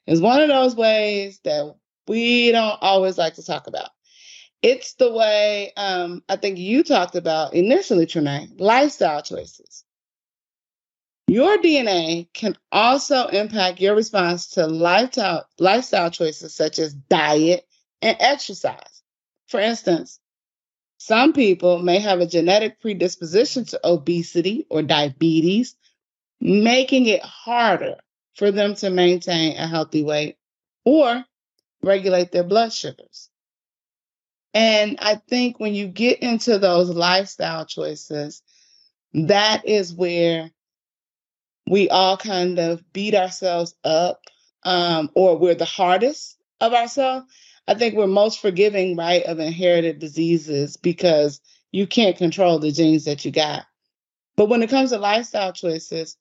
is 0.06 0.22
one 0.22 0.42
of 0.42 0.48
those 0.48 0.76
ways 0.76 1.40
that 1.44 1.76
we 2.08 2.52
don't 2.52 2.78
always 2.82 3.18
like 3.18 3.34
to 3.36 3.44
talk 3.44 3.66
about. 3.66 3.90
It's 4.62 4.94
the 4.94 5.12
way 5.12 5.74
um, 5.76 6.24
I 6.30 6.36
think 6.36 6.60
you 6.60 6.84
talked 6.84 7.16
about 7.16 7.56
initially, 7.56 8.06
Trena, 8.06 8.48
lifestyle 8.60 9.24
choices. 9.24 9.84
Your 11.28 11.58
DNA 11.58 12.32
can 12.34 12.56
also 12.72 13.26
impact 13.28 13.82
your 13.82 13.96
response 13.96 14.52
to 14.52 14.68
lifestyle, 14.68 15.48
lifestyle 15.58 16.12
choices 16.12 16.54
such 16.54 16.78
as 16.78 16.94
diet 16.94 17.66
and 18.04 18.16
exercise. 18.20 19.02
For 19.48 19.60
instance, 19.60 20.20
some 21.04 21.34
people 21.34 21.80
may 21.80 21.98
have 21.98 22.20
a 22.20 22.28
genetic 22.28 22.80
predisposition 22.80 23.66
to 23.66 23.80
obesity 23.84 24.68
or 24.70 24.84
diabetes, 24.84 25.76
making 26.40 27.08
it 27.08 27.24
harder 27.24 27.96
for 28.36 28.52
them 28.52 28.76
to 28.76 28.92
maintain 28.92 29.58
a 29.58 29.68
healthy 29.68 30.04
weight 30.04 30.38
or 30.86 31.26
regulate 31.82 32.32
their 32.32 32.44
blood 32.44 32.72
sugars. 32.72 33.32
And 34.54 35.00
I 35.02 35.16
think 35.16 35.60
when 35.60 35.74
you 35.74 35.88
get 35.88 36.20
into 36.20 36.60
those 36.60 36.92
lifestyle 36.92 37.66
choices, 37.66 38.44
that 39.16 39.68
is 39.68 39.92
where 39.92 40.52
we 41.68 41.90
all 41.90 42.16
kind 42.16 42.60
of 42.60 42.94
beat 42.94 43.16
ourselves 43.16 43.74
up, 43.84 44.22
um, 44.62 45.10
or 45.16 45.40
we're 45.40 45.56
the 45.56 45.66
hardest 45.66 46.38
of 46.60 46.76
ourselves. 46.76 47.26
I 47.68 47.76
think 47.76 47.96
we're 47.96 48.08
most 48.08 48.40
forgiving, 48.40 48.96
right, 48.98 49.24
of 49.24 49.40
inherited 49.40 50.00
diseases 50.00 50.78
because 50.78 51.40
you 51.72 51.88
can't 51.88 52.18
control 52.18 52.60
the 52.60 52.72
genes 52.72 53.06
that 53.06 53.24
you 53.24 53.32
got. 53.32 53.66
But 54.36 54.50
when 54.50 54.64
it 54.64 54.70
comes 54.70 54.90
to 54.92 54.98
lifestyle 54.98 55.54
choices, 55.54 56.18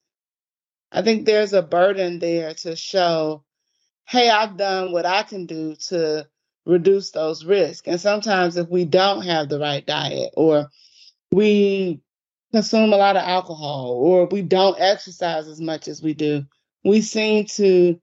I 0.93 1.03
think 1.03 1.25
there's 1.25 1.53
a 1.53 1.63
burden 1.63 2.19
there 2.19 2.55
to 2.55 2.77
show, 2.77 3.45
hey, 4.07 4.29
I've 4.29 4.57
done 4.57 4.93
what 4.93 5.07
I 5.07 5.23
can 5.23 5.47
do 5.47 5.77
to 5.89 6.27
reduce 6.67 7.11
those 7.11 7.45
risks. 7.45 7.87
And 7.87 8.01
sometimes 8.01 8.57
if 8.57 8.69
we 8.69 8.85
don't 8.85 9.23
have 9.23 9.49
the 9.49 9.59
right 9.59 9.85
diet 9.85 10.33
or 10.37 10.69
we 11.31 12.01
consume 12.53 12.93
a 12.93 12.97
lot 12.97 13.17
of 13.17 13.23
alcohol 13.23 13.93
or 13.93 14.27
we 14.27 14.43
don't 14.43 14.81
exercise 14.81 15.47
as 15.47 15.61
much 15.61 15.89
as 15.89 16.03
we 16.03 16.15
do, 16.15 16.45
we 16.85 17.01
seem 17.01 17.47
to 17.47 18.01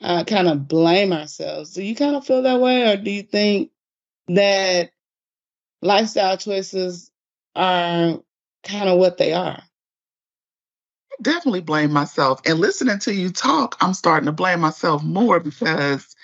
uh, 0.00 0.24
kind 0.24 0.48
of 0.48 0.68
blame 0.68 1.12
ourselves. 1.12 1.72
Do 1.72 1.82
you 1.82 1.94
kind 1.94 2.16
of 2.16 2.26
feel 2.26 2.42
that 2.42 2.60
way, 2.60 2.92
or 2.92 2.96
do 2.96 3.10
you 3.10 3.22
think 3.22 3.70
that 4.28 4.90
lifestyle 5.82 6.36
choices 6.36 7.10
are 7.54 8.20
kind 8.64 8.88
of 8.88 8.98
what 8.98 9.18
they 9.18 9.32
are? 9.32 9.62
definitely 11.22 11.60
blame 11.60 11.92
myself. 11.92 12.40
And 12.46 12.58
listening 12.58 12.98
to 13.00 13.14
you 13.14 13.30
talk, 13.30 13.76
I'm 13.80 13.94
starting 13.94 14.26
to 14.26 14.32
blame 14.32 14.60
myself 14.60 15.02
more 15.02 15.40
because 15.40 16.14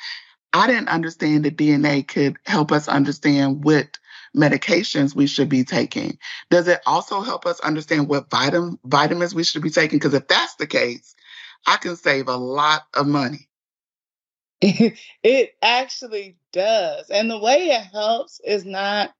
I 0.53 0.67
didn't 0.67 0.89
understand 0.89 1.45
that 1.45 1.57
DNA 1.57 2.07
could 2.07 2.37
help 2.45 2.73
us 2.73 2.89
understand 2.89 3.65
what 3.65 3.99
medications 4.37 5.15
we 5.15 5.27
should 5.27 5.49
be 5.49 5.65
taking. 5.65 6.19
Does 6.51 6.69
it 6.69 6.81
also 6.87 7.21
help 7.21 7.47
us 7.47 7.61
understand 7.61 8.09
what 8.09 8.31
vitam- 8.31 8.79
vitamins 8.85 9.35
we 9.35 9.45
should 9.45 9.63
be 9.63 9.71
taking? 9.71 9.99
Because 9.99 10.15
if 10.15 10.29
that's 10.29 10.57
the 10.57 10.67
case, 10.67 11.15
I 11.67 11.77
can 11.77 11.97
save 11.97 12.29
a 12.29 12.37
lot 12.37 12.83
of 12.95 13.07
money. 13.07 13.49
it 15.25 15.57
actually 15.61 16.37
does. 16.53 17.11
And 17.11 17.29
the 17.29 17.39
way 17.39 17.71
it 17.71 17.83
helps 17.83 18.41
is 18.45 18.65
not 18.65 19.13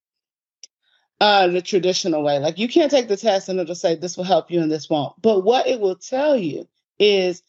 uh, 1.19 1.47
the 1.47 1.61
traditional 1.61 2.23
way. 2.23 2.39
Like 2.39 2.57
you 2.57 2.69
can't 2.69 2.89
take 2.89 3.09
the 3.09 3.17
test 3.17 3.49
and 3.49 3.59
it'll 3.59 3.75
say 3.75 3.95
this 3.95 4.15
will 4.15 4.23
help 4.23 4.51
you 4.51 4.61
and 4.61 4.71
this 4.71 4.89
won't. 4.89 5.21
But 5.21 5.41
what 5.41 5.67
it 5.67 5.81
will 5.81 5.97
tell 5.97 6.37
you 6.37 6.67
is 6.97 7.43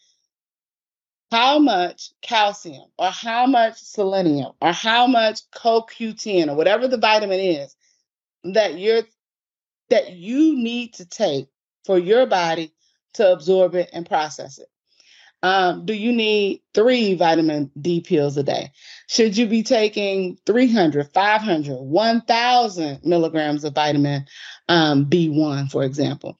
how 1.31 1.61
much 1.61 2.11
calcium 2.21 2.87
or 2.99 3.11
how 3.11 3.47
much 3.47 3.77
selenium 3.77 4.53
or 4.61 4.73
how 4.73 5.07
much 5.07 5.49
CoQ10 5.53 6.49
or 6.49 6.57
whatever 6.57 6.89
the 6.89 6.99
vitamin 6.99 7.39
is 7.39 7.77
that 8.43 8.77
you're 8.77 9.03
that 9.91 10.13
you 10.13 10.57
need 10.57 10.95
to 10.95 11.07
take 11.07 11.47
for 11.85 11.97
your 11.97 12.27
body 12.27 12.73
to 13.15 13.33
absorb 13.33 13.77
it 13.77 13.91
and 13.93 14.05
process 14.05 14.59
it. 14.59 14.69
Um, 15.45 15.85
do 15.85 15.93
you 15.93 16.11
need 16.11 16.63
three 16.73 17.17
vitamin 17.17 17.71
D 17.79 18.01
pills 18.01 18.39
a 18.39 18.43
day? 18.43 18.73
Should 19.09 19.37
you 19.37 19.47
be 19.47 19.63
taking 19.63 20.39
300, 20.47 21.13
500, 21.13 21.75
1,000 21.75 23.05
milligrams 23.05 23.65
of 23.65 23.75
vitamin 23.75 24.25
um, 24.71 25.05
B1, 25.05 25.71
for 25.71 25.85
example? 25.85 26.39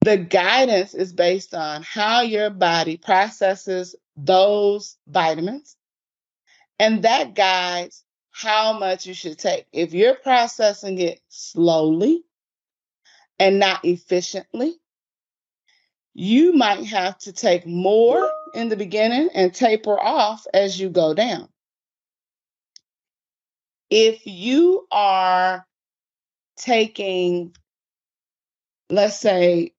The 0.00 0.16
guidance 0.16 0.94
is 0.94 1.12
based 1.12 1.54
on 1.54 1.84
how 1.84 2.22
your 2.22 2.50
body 2.50 2.96
processes 2.96 3.94
those 4.16 4.96
vitamins, 5.06 5.76
and 6.80 7.04
that 7.04 7.36
guides 7.36 8.02
how 8.32 8.76
much 8.80 9.06
you 9.06 9.14
should 9.14 9.38
take. 9.38 9.66
If 9.72 9.94
you're 9.94 10.16
processing 10.16 10.98
it 10.98 11.20
slowly 11.28 12.24
and 13.38 13.60
not 13.60 13.84
efficiently, 13.84 14.79
you 16.20 16.52
might 16.52 16.84
have 16.84 17.16
to 17.16 17.32
take 17.32 17.66
more 17.66 18.30
in 18.52 18.68
the 18.68 18.76
beginning 18.76 19.30
and 19.32 19.54
taper 19.54 19.98
off 19.98 20.46
as 20.52 20.78
you 20.78 20.90
go 20.90 21.14
down. 21.14 21.48
If 23.88 24.26
you 24.26 24.86
are 24.90 25.66
taking, 26.58 27.56
let's 28.90 29.18
say, 29.18 29.72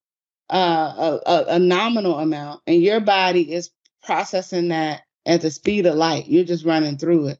uh, 0.49 1.19
a, 1.27 1.45
a, 1.49 1.59
nominal 1.59 2.17
amount 2.17 2.61
and 2.65 2.81
your 2.81 2.99
body 3.01 3.53
is 3.53 3.69
processing 4.03 4.69
that 4.69 5.03
at 5.27 5.41
the 5.41 5.51
speed 5.51 5.85
of 5.85 5.93
light, 5.93 6.27
you're 6.27 6.43
just 6.43 6.65
running 6.65 6.97
through 6.97 7.27
it, 7.27 7.39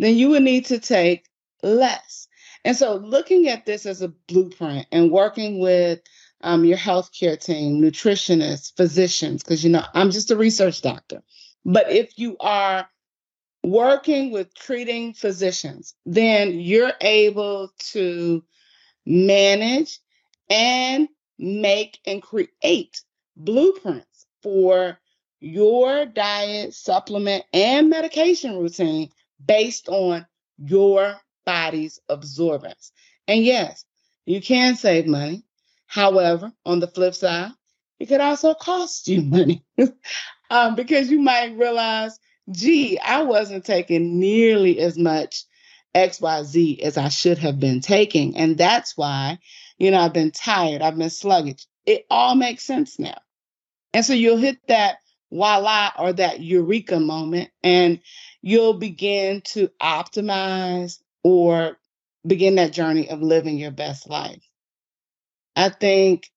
then 0.00 0.16
you 0.16 0.30
would 0.30 0.42
need 0.42 0.66
to 0.66 0.80
take 0.80 1.24
less. 1.62 2.26
And 2.64 2.76
so, 2.76 2.96
looking 2.96 3.48
at 3.48 3.64
this 3.64 3.86
as 3.86 4.02
a 4.02 4.08
blueprint 4.08 4.88
and 4.90 5.12
working 5.12 5.60
with 5.60 6.00
um, 6.44 6.64
your 6.64 6.78
healthcare 6.78 7.42
team, 7.42 7.80
nutritionists, 7.80 8.76
physicians, 8.76 9.42
because 9.42 9.64
you 9.64 9.70
know, 9.70 9.84
I'm 9.94 10.10
just 10.10 10.30
a 10.30 10.36
research 10.36 10.82
doctor. 10.82 11.22
But 11.64 11.90
if 11.90 12.18
you 12.18 12.36
are 12.38 12.88
working 13.64 14.30
with 14.30 14.54
treating 14.54 15.14
physicians, 15.14 15.94
then 16.04 16.60
you're 16.60 16.92
able 17.00 17.72
to 17.92 18.44
manage 19.06 19.98
and 20.50 21.08
make 21.38 21.98
and 22.06 22.22
create 22.22 23.00
blueprints 23.36 24.26
for 24.42 24.98
your 25.40 26.06
diet, 26.06 26.74
supplement, 26.74 27.44
and 27.52 27.88
medication 27.88 28.56
routine 28.58 29.10
based 29.44 29.88
on 29.88 30.26
your 30.58 31.16
body's 31.44 31.98
absorbance. 32.10 32.90
And 33.26 33.44
yes, 33.44 33.84
you 34.26 34.40
can 34.40 34.76
save 34.76 35.06
money. 35.06 35.42
However, 35.94 36.52
on 36.66 36.80
the 36.80 36.88
flip 36.88 37.14
side, 37.14 37.52
it 38.00 38.06
could 38.06 38.20
also 38.20 38.52
cost 38.54 39.06
you 39.06 39.22
money 39.22 39.64
um, 40.50 40.74
because 40.74 41.08
you 41.08 41.20
might 41.20 41.56
realize, 41.56 42.18
gee, 42.50 42.98
I 42.98 43.22
wasn't 43.22 43.64
taking 43.64 44.18
nearly 44.18 44.80
as 44.80 44.98
much 44.98 45.44
XYZ 45.94 46.80
as 46.80 46.98
I 46.98 47.10
should 47.10 47.38
have 47.38 47.60
been 47.60 47.80
taking. 47.80 48.36
And 48.36 48.58
that's 48.58 48.96
why, 48.96 49.38
you 49.78 49.92
know, 49.92 50.00
I've 50.00 50.12
been 50.12 50.32
tired, 50.32 50.82
I've 50.82 50.98
been 50.98 51.10
sluggish. 51.10 51.64
It 51.86 52.06
all 52.10 52.34
makes 52.34 52.64
sense 52.64 52.98
now. 52.98 53.18
And 53.92 54.04
so 54.04 54.14
you'll 54.14 54.36
hit 54.36 54.58
that 54.66 54.96
voila 55.30 55.92
or 55.96 56.12
that 56.14 56.40
eureka 56.40 56.98
moment, 56.98 57.50
and 57.62 58.00
you'll 58.42 58.74
begin 58.74 59.42
to 59.42 59.68
optimize 59.80 60.98
or 61.22 61.78
begin 62.26 62.56
that 62.56 62.72
journey 62.72 63.10
of 63.10 63.22
living 63.22 63.58
your 63.58 63.70
best 63.70 64.10
life. 64.10 64.42
I 65.56 65.68
think 65.68 66.30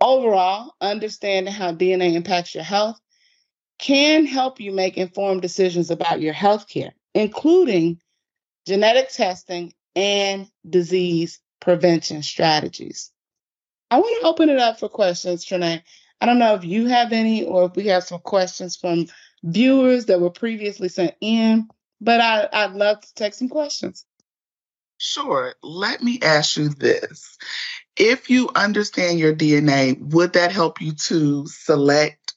overall, 0.00 0.74
understanding 0.80 1.52
how 1.52 1.72
DNA 1.72 2.14
impacts 2.14 2.54
your 2.54 2.64
health 2.64 3.00
can 3.78 4.26
help 4.26 4.60
you 4.60 4.72
make 4.72 4.96
informed 4.96 5.42
decisions 5.42 5.90
about 5.90 6.20
your 6.20 6.32
health 6.32 6.68
care, 6.68 6.92
including 7.14 8.00
genetic 8.66 9.10
testing 9.10 9.72
and 9.96 10.48
disease 10.68 11.40
prevention 11.60 12.22
strategies. 12.22 13.10
I 13.90 13.98
want 13.98 14.20
to 14.20 14.26
open 14.26 14.48
it 14.48 14.58
up 14.58 14.78
for 14.78 14.88
questions, 14.88 15.44
Trena. 15.44 15.82
I 16.20 16.26
don't 16.26 16.38
know 16.38 16.54
if 16.54 16.64
you 16.64 16.86
have 16.86 17.12
any 17.12 17.44
or 17.44 17.64
if 17.64 17.76
we 17.76 17.88
have 17.88 18.04
some 18.04 18.20
questions 18.20 18.76
from 18.76 19.06
viewers 19.42 20.06
that 20.06 20.20
were 20.20 20.30
previously 20.30 20.88
sent 20.88 21.14
in, 21.20 21.68
but 22.00 22.20
I, 22.20 22.48
I'd 22.52 22.74
love 22.74 23.00
to 23.00 23.14
take 23.14 23.34
some 23.34 23.48
questions. 23.48 24.06
Sure. 24.98 25.54
Let 25.62 26.02
me 26.02 26.20
ask 26.22 26.56
you 26.56 26.68
this. 26.68 27.36
If 27.96 28.30
you 28.30 28.48
understand 28.54 29.18
your 29.18 29.34
DNA, 29.34 30.00
would 30.12 30.32
that 30.34 30.52
help 30.52 30.80
you 30.80 30.92
to 30.92 31.46
select 31.46 32.34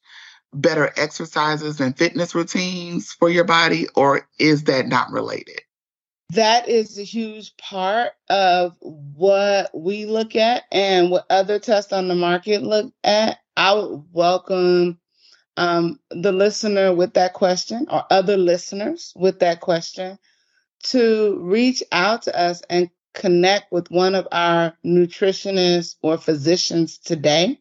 better 0.53 0.91
exercises 0.97 1.79
and 1.79 1.97
fitness 1.97 2.35
routines 2.35 3.11
for 3.11 3.29
your 3.29 3.43
body, 3.43 3.87
or 3.95 4.27
is 4.39 4.65
that 4.65 4.87
not 4.87 5.11
related? 5.11 5.61
That 6.33 6.67
is 6.67 6.97
a 6.97 7.03
huge 7.03 7.55
part 7.57 8.13
of 8.29 8.75
what 8.81 9.69
we 9.73 10.05
look 10.05 10.35
at 10.35 10.63
and 10.71 11.11
what 11.11 11.25
other 11.29 11.59
tests 11.59 11.93
on 11.93 12.07
the 12.07 12.15
market 12.15 12.63
look 12.63 12.91
at. 13.03 13.37
I 13.55 13.73
would 13.73 14.03
welcome 14.11 14.99
um, 15.55 15.99
the 16.09 16.31
listener 16.31 16.93
with 16.93 17.13
that 17.13 17.33
question 17.33 17.87
or 17.89 18.03
other 18.09 18.37
listeners 18.37 19.13
with 19.15 19.39
that 19.39 19.61
question 19.61 20.17
to 20.83 21.39
reach 21.41 21.83
out 21.91 22.23
to 22.23 22.37
us 22.37 22.61
and 22.69 22.89
connect 23.15 23.71
with 23.71 23.89
one 23.89 24.13
of 24.13 24.27
our 24.31 24.73
nutritionists 24.85 25.95
or 26.03 26.17
physicians 26.17 26.99
today 26.99 27.59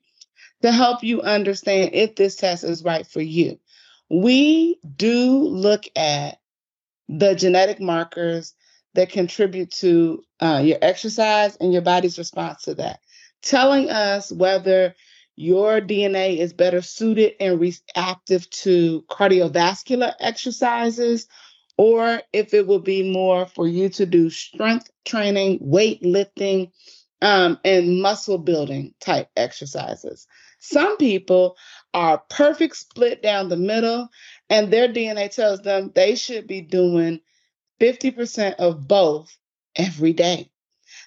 to 0.62 0.72
help 0.72 1.02
you 1.02 1.22
understand 1.22 1.90
if 1.94 2.16
this 2.16 2.36
test 2.36 2.64
is 2.64 2.84
right 2.84 3.06
for 3.06 3.22
you. 3.22 3.58
We 4.10 4.78
do 4.96 5.30
look 5.38 5.84
at 5.96 6.38
the 7.08 7.34
genetic 7.34 7.80
markers 7.80 8.54
that 8.94 9.10
contribute 9.10 9.70
to 9.70 10.22
uh, 10.40 10.62
your 10.64 10.78
exercise 10.82 11.56
and 11.56 11.72
your 11.72 11.82
body's 11.82 12.18
response 12.18 12.62
to 12.62 12.74
that, 12.76 13.00
telling 13.42 13.90
us 13.90 14.30
whether 14.30 14.94
your 15.36 15.80
DNA 15.80 16.38
is 16.38 16.52
better 16.52 16.80
suited 16.80 17.34
and 17.40 17.60
reactive 17.60 18.48
to 18.50 19.02
cardiovascular 19.10 20.14
exercises, 20.20 21.26
or 21.76 22.20
if 22.32 22.54
it 22.54 22.66
will 22.66 22.80
be 22.80 23.10
more 23.10 23.46
for 23.46 23.66
you 23.66 23.88
to 23.90 24.06
do 24.06 24.30
strength 24.30 24.90
training, 25.04 25.58
weightlifting, 25.58 26.70
um, 27.20 27.58
and 27.64 28.02
muscle 28.02 28.38
building 28.38 28.94
type 29.00 29.30
exercises. 29.36 30.26
Some 30.58 30.96
people 30.96 31.56
are 31.92 32.22
perfect 32.30 32.76
split 32.76 33.22
down 33.22 33.48
the 33.48 33.56
middle, 33.56 34.08
and 34.50 34.70
their 34.70 34.88
DNA 34.88 35.30
tells 35.30 35.62
them 35.62 35.90
they 35.94 36.16
should 36.16 36.46
be 36.46 36.60
doing 36.60 37.20
50% 37.80 38.54
of 38.56 38.86
both 38.86 39.36
every 39.74 40.12
day. 40.12 40.50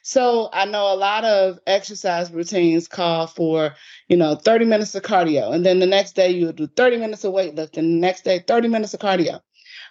So 0.04 0.50
I 0.54 0.66
know 0.66 0.94
a 0.94 0.96
lot 0.96 1.24
of 1.26 1.60
exercise 1.68 2.32
routines 2.32 2.88
call 2.88 3.28
for, 3.28 3.76
you 4.08 4.18
know, 4.18 4.36
30 4.36 4.66
minutes 4.66 4.96
of 4.96 5.04
cardio. 5.04 5.54
And 5.54 5.66
then 5.66 5.80
the 5.80 5.86
next 5.86 6.16
day 6.16 6.30
you'll 6.32 6.54
do 6.54 6.68
30 6.68 6.98
minutes 6.98 7.24
of 7.24 7.34
weightlifting. 7.34 7.74
The 7.74 7.82
next 7.82 8.24
day, 8.24 8.40
30 8.40 8.70
minutes 8.70 8.94
of 8.94 9.00
cardio. 9.02 9.42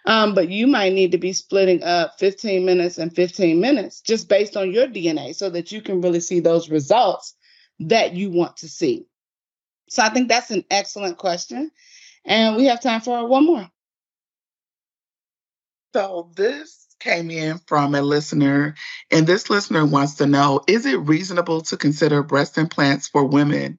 Um, 0.07 0.35
but 0.35 0.49
you 0.49 0.69
might 0.69 0.93
need 0.93 1.13
to 1.13 1.19
be 1.19 1.33
splitting 1.33 1.83
up 1.83 2.19
15 2.19 2.65
minutes 2.65 2.99
and 2.99 3.15
15 3.15 3.61
minutes 3.61 4.01
just 4.01 4.29
based 4.29 4.57
on 4.57 4.73
your 4.73 4.87
DNA 4.87 5.35
so 5.35 5.51
that 5.51 5.73
you 5.73 5.83
can 5.83 6.01
really 6.01 6.21
see 6.21 6.39
those 6.39 6.71
results 6.71 7.35
that 7.81 8.15
you 8.15 8.31
want 8.31 8.59
to 8.59 8.69
see. 8.69 9.07
So 9.89 10.03
I 10.03 10.11
think 10.11 10.29
that's 10.29 10.51
an 10.53 10.65
excellent 10.71 11.19
question. 11.19 11.73
And 12.25 12.57
we 12.57 12.67
have 12.67 12.81
time 12.81 13.01
for 13.01 13.27
one 13.27 13.47
more. 13.47 13.69
So 15.93 16.31
this 16.37 16.87
came 17.01 17.31
in 17.31 17.59
from 17.67 17.95
a 17.95 18.03
listener, 18.03 18.75
and 19.11 19.27
this 19.27 19.49
listener 19.51 19.87
wants 19.87 20.15
to 20.17 20.27
know 20.27 20.63
Is 20.67 20.87
it 20.87 20.97
reasonable 20.97 21.63
to 21.63 21.77
consider 21.77 22.23
breast 22.23 22.59
implants 22.59 23.09
for 23.09 23.25
women 23.25 23.79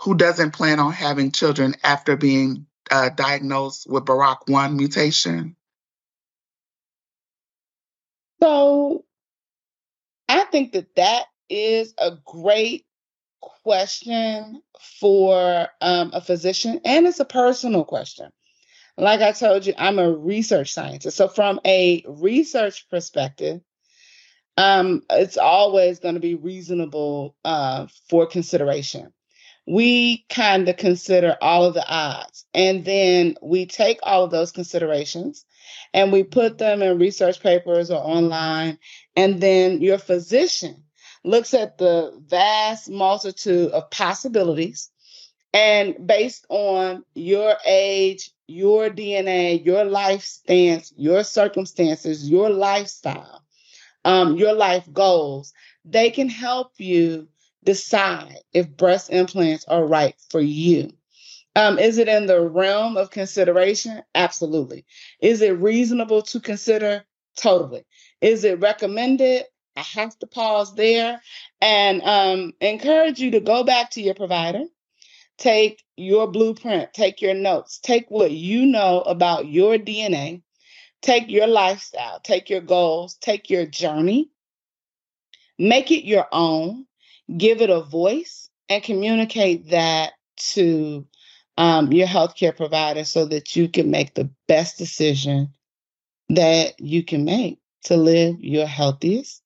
who 0.00 0.14
doesn't 0.14 0.52
plan 0.52 0.80
on 0.80 0.92
having 0.92 1.32
children 1.32 1.74
after 1.82 2.16
being 2.16 2.66
uh, 2.90 3.10
diagnosed 3.10 3.86
with 3.88 4.04
BRCA1 4.04 4.76
mutation? 4.76 5.56
So 8.42 9.04
I 10.28 10.44
think 10.44 10.72
that 10.72 10.94
that 10.96 11.24
is 11.48 11.94
a 11.98 12.12
great 12.24 12.86
question 13.40 14.62
for 15.00 15.68
um, 15.80 16.10
a 16.14 16.20
physician, 16.20 16.80
and 16.84 17.06
it's 17.06 17.20
a 17.20 17.24
personal 17.24 17.84
question. 17.84 18.30
Like 18.96 19.20
I 19.20 19.32
told 19.32 19.66
you, 19.66 19.74
I'm 19.78 19.98
a 19.98 20.10
research 20.10 20.72
scientist. 20.72 21.16
So, 21.16 21.28
from 21.28 21.60
a 21.64 22.04
research 22.06 22.88
perspective, 22.90 23.60
um, 24.56 25.02
it's 25.10 25.38
always 25.38 26.00
going 26.00 26.14
to 26.14 26.20
be 26.20 26.34
reasonable 26.34 27.34
uh, 27.44 27.86
for 28.08 28.26
consideration. 28.26 29.12
We 29.66 30.24
kind 30.28 30.68
of 30.68 30.76
consider 30.76 31.36
all 31.40 31.64
of 31.64 31.74
the 31.74 31.86
odds, 31.86 32.44
and 32.52 32.84
then 32.84 33.36
we 33.42 33.66
take 33.66 34.00
all 34.02 34.24
of 34.24 34.30
those 34.30 34.52
considerations 34.52 35.44
and 35.92 36.12
we 36.12 36.22
put 36.22 36.58
them 36.58 36.82
in 36.82 36.98
research 36.98 37.40
papers 37.40 37.90
or 37.90 37.98
online. 37.98 38.78
And 39.16 39.40
then 39.40 39.80
your 39.80 39.98
physician 39.98 40.84
looks 41.24 41.54
at 41.54 41.78
the 41.78 42.18
vast 42.26 42.88
multitude 42.90 43.70
of 43.72 43.90
possibilities. 43.90 44.90
And 45.52 46.06
based 46.06 46.46
on 46.48 47.04
your 47.14 47.56
age, 47.66 48.30
your 48.46 48.88
DNA, 48.90 49.64
your 49.64 49.84
life 49.84 50.22
stance, 50.22 50.92
your 50.96 51.24
circumstances, 51.24 52.28
your 52.28 52.50
lifestyle, 52.50 53.42
um, 54.04 54.36
your 54.36 54.52
life 54.52 54.88
goals, 54.92 55.52
they 55.84 56.10
can 56.10 56.28
help 56.28 56.72
you 56.78 57.28
decide 57.64 58.36
if 58.52 58.76
breast 58.76 59.10
implants 59.10 59.64
are 59.66 59.84
right 59.84 60.14
for 60.30 60.40
you. 60.40 60.92
Um, 61.60 61.78
is 61.78 61.98
it 61.98 62.08
in 62.08 62.26
the 62.26 62.40
realm 62.40 62.96
of 62.96 63.10
consideration? 63.10 64.02
Absolutely. 64.14 64.86
Is 65.20 65.42
it 65.42 65.58
reasonable 65.58 66.22
to 66.22 66.40
consider? 66.40 67.04
Totally. 67.36 67.84
Is 68.22 68.44
it 68.44 68.60
recommended? 68.60 69.44
I 69.76 69.82
have 69.82 70.18
to 70.20 70.26
pause 70.26 70.74
there 70.74 71.20
and 71.60 72.02
um, 72.02 72.52
encourage 72.60 73.18
you 73.20 73.32
to 73.32 73.40
go 73.40 73.62
back 73.62 73.90
to 73.90 74.02
your 74.02 74.14
provider 74.14 74.64
take 75.38 75.82
your 75.96 76.30
blueprint, 76.30 76.92
take 76.92 77.22
your 77.22 77.34
notes, 77.34 77.80
take 77.82 78.10
what 78.10 78.30
you 78.30 78.66
know 78.66 79.00
about 79.00 79.46
your 79.48 79.76
DNA, 79.76 80.42
take 81.00 81.30
your 81.30 81.46
lifestyle, 81.46 82.20
take 82.20 82.50
your 82.50 82.60
goals, 82.60 83.16
take 83.16 83.48
your 83.48 83.64
journey, 83.64 84.30
make 85.58 85.90
it 85.90 86.06
your 86.06 86.26
own, 86.30 86.86
give 87.34 87.62
it 87.62 87.70
a 87.70 87.80
voice, 87.80 88.50
and 88.68 88.84
communicate 88.84 89.70
that 89.70 90.12
to 90.36 91.06
um, 91.60 91.92
your 91.92 92.06
healthcare 92.06 92.56
provider 92.56 93.04
so 93.04 93.26
that 93.26 93.54
you 93.54 93.68
can 93.68 93.90
make 93.90 94.14
the 94.14 94.30
best 94.48 94.78
decision 94.78 95.52
that 96.30 96.80
you 96.80 97.04
can 97.04 97.26
make 97.26 97.58
to 97.84 97.98
live 97.98 98.40
your 98.40 98.66
healthiest, 98.66 99.42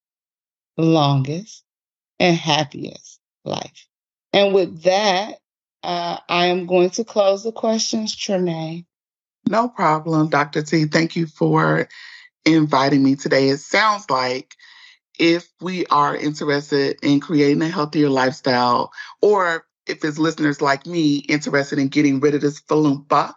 longest, 0.76 1.64
and 2.20 2.36
happiest 2.36 3.18
life. 3.44 3.88
And 4.32 4.54
with 4.54 4.82
that, 4.82 5.40
uh, 5.82 6.18
I 6.28 6.46
am 6.46 6.66
going 6.66 6.90
to 6.90 7.04
close 7.04 7.42
the 7.42 7.50
questions, 7.50 8.14
Trena. 8.14 8.84
No 9.48 9.68
problem, 9.68 10.28
Dr. 10.28 10.62
T. 10.62 10.84
Thank 10.84 11.16
you 11.16 11.26
for 11.26 11.88
inviting 12.44 13.02
me 13.02 13.16
today. 13.16 13.48
It 13.48 13.58
sounds 13.58 14.08
like 14.08 14.54
if 15.18 15.48
we 15.60 15.84
are 15.86 16.14
interested 16.14 16.96
in 17.02 17.18
creating 17.18 17.62
a 17.62 17.68
healthier 17.68 18.08
lifestyle, 18.08 18.92
or 19.20 19.66
if 19.86 20.04
it's 20.04 20.18
listeners 20.18 20.60
like 20.60 20.86
me 20.86 21.16
interested 21.16 21.78
in 21.78 21.88
getting 21.88 22.20
rid 22.20 22.34
of 22.34 22.40
this 22.40 22.60
falumpa 22.60 23.34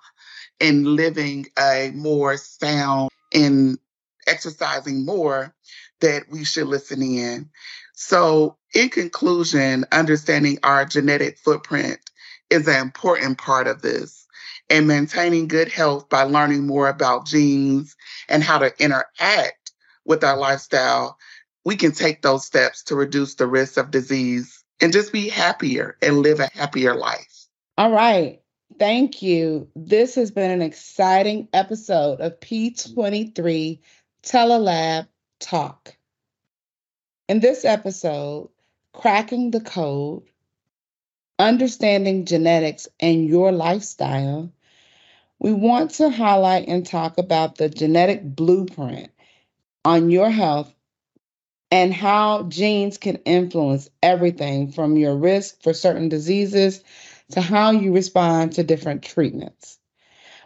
and 0.59 0.87
living 0.87 1.45
a 1.59 1.91
more 1.93 2.37
sound 2.37 3.09
and 3.33 3.77
exercising 4.25 5.05
more, 5.05 5.53
that 6.01 6.23
we 6.29 6.43
should 6.43 6.67
listen 6.67 7.01
in. 7.01 7.49
So, 7.93 8.57
in 8.73 8.89
conclusion, 8.89 9.85
understanding 9.91 10.59
our 10.63 10.85
genetic 10.85 11.37
footprint 11.39 11.99
is 12.49 12.67
an 12.67 12.81
important 12.81 13.37
part 13.37 13.67
of 13.67 13.81
this. 13.81 14.25
And 14.69 14.87
maintaining 14.87 15.47
good 15.47 15.71
health 15.71 16.09
by 16.09 16.23
learning 16.23 16.67
more 16.67 16.89
about 16.89 17.25
genes 17.25 17.95
and 18.27 18.43
how 18.43 18.59
to 18.59 18.73
interact 18.83 19.71
with 20.05 20.23
our 20.23 20.37
lifestyle, 20.37 21.17
we 21.63 21.77
can 21.77 21.93
take 21.93 22.21
those 22.21 22.45
steps 22.45 22.83
to 22.83 22.95
reduce 22.95 23.35
the 23.35 23.47
risk 23.47 23.77
of 23.77 23.91
disease 23.91 24.56
and 24.81 24.93
just 24.93 25.11
be 25.11 25.29
happier 25.29 25.97
and 26.01 26.19
live 26.19 26.39
a 26.39 26.49
happier 26.53 26.95
life. 26.95 27.47
All 27.77 27.91
right. 27.91 28.41
Thank 28.79 29.21
you. 29.21 29.67
This 29.75 30.15
has 30.15 30.31
been 30.31 30.51
an 30.51 30.61
exciting 30.61 31.47
episode 31.53 32.21
of 32.21 32.39
P23 32.39 33.79
Telelab 34.23 35.07
Talk. 35.39 35.95
In 37.27 37.39
this 37.39 37.65
episode, 37.65 38.49
Cracking 38.93 39.51
the 39.51 39.61
Code, 39.61 40.23
understanding 41.39 42.25
genetics 42.25 42.87
and 42.99 43.27
your 43.27 43.51
lifestyle, 43.51 44.51
we 45.39 45.53
want 45.53 45.91
to 45.91 46.09
highlight 46.09 46.67
and 46.67 46.85
talk 46.85 47.17
about 47.17 47.57
the 47.57 47.69
genetic 47.69 48.23
blueprint 48.23 49.11
on 49.85 50.09
your 50.09 50.29
health 50.29 50.73
and 51.71 51.93
how 51.93 52.43
genes 52.43 52.97
can 52.97 53.17
influence 53.17 53.89
everything 54.01 54.71
from 54.71 54.97
your 54.97 55.15
risk 55.15 55.61
for 55.61 55.73
certain 55.73 56.09
diseases 56.09 56.83
to 57.31 57.41
how 57.41 57.71
you 57.71 57.93
respond 57.93 58.53
to 58.53 58.63
different 58.63 59.03
treatments. 59.03 59.79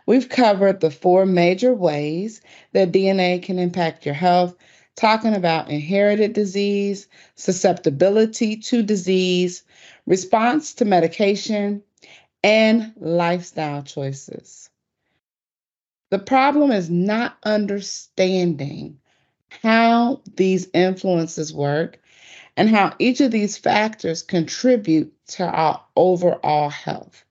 We've 0.07 0.29
covered 0.29 0.79
the 0.79 0.89
four 0.89 1.25
major 1.25 1.73
ways 1.73 2.41
that 2.73 2.91
DNA 2.91 3.41
can 3.43 3.59
impact 3.59 4.05
your 4.05 4.15
health, 4.15 4.55
talking 4.95 5.35
about 5.35 5.69
inherited 5.69 6.33
disease, 6.33 7.07
susceptibility 7.35 8.57
to 8.57 8.81
disease, 8.81 9.63
response 10.07 10.73
to 10.75 10.85
medication, 10.85 11.83
and 12.43 12.93
lifestyle 12.97 13.83
choices. 13.83 14.69
The 16.09 16.19
problem 16.19 16.71
is 16.71 16.89
not 16.89 17.37
understanding 17.43 18.99
how 19.61 20.21
these 20.35 20.67
influences 20.73 21.53
work 21.53 21.99
and 22.57 22.69
how 22.69 22.93
each 22.99 23.21
of 23.21 23.31
these 23.31 23.57
factors 23.57 24.23
contribute 24.23 25.13
to 25.27 25.45
our 25.45 25.83
overall 25.95 26.69
health. 26.69 27.23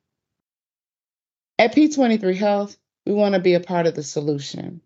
At 1.58 1.74
P23 1.74 2.36
Health, 2.36 2.76
we 3.06 3.12
want 3.12 3.34
to 3.34 3.40
be 3.40 3.54
a 3.54 3.60
part 3.60 3.86
of 3.86 3.94
the 3.94 4.02
solution. 4.02 4.80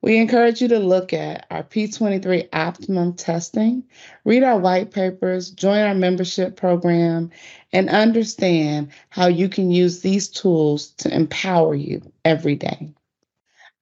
We 0.00 0.18
encourage 0.18 0.60
you 0.60 0.68
to 0.68 0.78
look 0.78 1.14
at 1.14 1.46
our 1.50 1.62
P23 1.62 2.50
optimum 2.52 3.14
testing, 3.14 3.84
read 4.26 4.42
our 4.42 4.58
white 4.58 4.90
papers, 4.90 5.50
join 5.50 5.78
our 5.80 5.94
membership 5.94 6.56
program, 6.56 7.30
and 7.72 7.88
understand 7.88 8.90
how 9.08 9.28
you 9.28 9.48
can 9.48 9.70
use 9.70 10.00
these 10.00 10.28
tools 10.28 10.90
to 10.98 11.14
empower 11.14 11.74
you 11.74 12.02
every 12.22 12.54
day. 12.54 12.92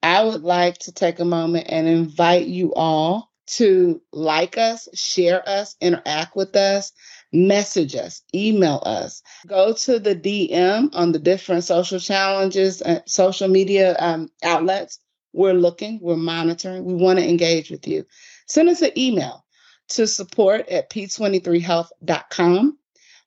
I 0.03 0.25
would 0.25 0.43
like 0.43 0.79
to 0.79 0.93
take 0.93 1.21
a 1.21 1.25
moment 1.25 1.67
and 1.69 1.87
invite 1.87 2.47
you 2.47 2.75
all 2.75 3.31
to 3.47 4.01
like 4.13 4.57
us, 4.57 4.89
share 4.95 5.47
us, 5.49 5.77
interact 5.81 6.37
with 6.37 6.57
us, 6.57 6.93
message 7.33 7.95
us, 7.95 8.23
email 8.35 8.83
us, 8.85 9.23
go 9.47 9.73
to 9.75 9.99
the 9.99 10.15
DM 10.15 10.91
on 10.93 11.13
the 11.13 11.19
different 11.19 11.65
social 11.65 11.99
challenges 11.99 12.81
and 12.81 13.03
social 13.07 13.49
media 13.49 13.97
um, 13.99 14.29
outlets 14.43 14.99
we're 15.33 15.55
looking, 15.55 15.99
we're 16.03 16.17
monitoring, 16.17 16.85
we 16.85 16.95
want 16.95 17.19
to 17.19 17.29
engage 17.29 17.71
with 17.71 17.87
you. 17.89 18.05
Send 18.47 18.69
us 18.69 18.83
an 18.83 18.97
email 18.99 19.45
to 19.89 20.07
support 20.07 20.69
at 20.69 20.91
p23health.com. 20.91 22.79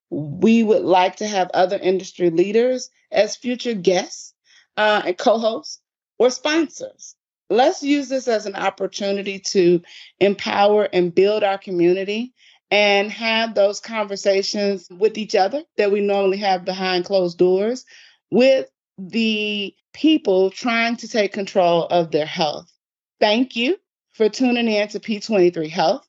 We 0.10 0.64
would 0.64 0.84
like 0.84 1.16
to 1.18 1.28
have 1.28 1.50
other 1.54 1.78
industry 1.78 2.30
leaders 2.30 2.90
as 3.12 3.36
future 3.36 3.74
guests 3.74 4.34
uh, 4.78 5.02
and 5.06 5.18
co 5.18 5.40
hosts 5.40 5.82
or 6.18 6.30
sponsors. 6.30 7.16
Let's 7.50 7.84
use 7.84 8.10
this 8.10 8.28
as 8.28 8.46
an 8.46 8.56
opportunity 8.56 9.40
to 9.52 9.82
empower 10.20 10.84
and 10.92 11.14
build 11.14 11.44
our 11.44 11.58
community 11.58 12.34
and 12.72 13.12
have 13.12 13.54
those 13.54 13.80
conversations 13.80 14.88
with 14.90 15.18
each 15.18 15.36
other 15.36 15.64
that 15.78 15.92
we 15.92 16.02
normally 16.02 16.38
have 16.38 16.66
behind 16.66 17.06
closed 17.06 17.38
doors 17.38 17.86
with 18.32 18.68
the 18.98 19.76
people 19.94 20.50
trying 20.50 20.98
to 20.98 21.08
take 21.08 21.34
control 21.34 21.86
of 21.86 22.12
their 22.12 22.26
health. 22.26 22.72
Thank 23.20 23.56
you 23.56 23.78
for 24.14 24.30
tuning 24.30 24.68
in 24.68 24.88
to 24.90 25.00
P23 25.00 25.70
Health. 25.70 26.08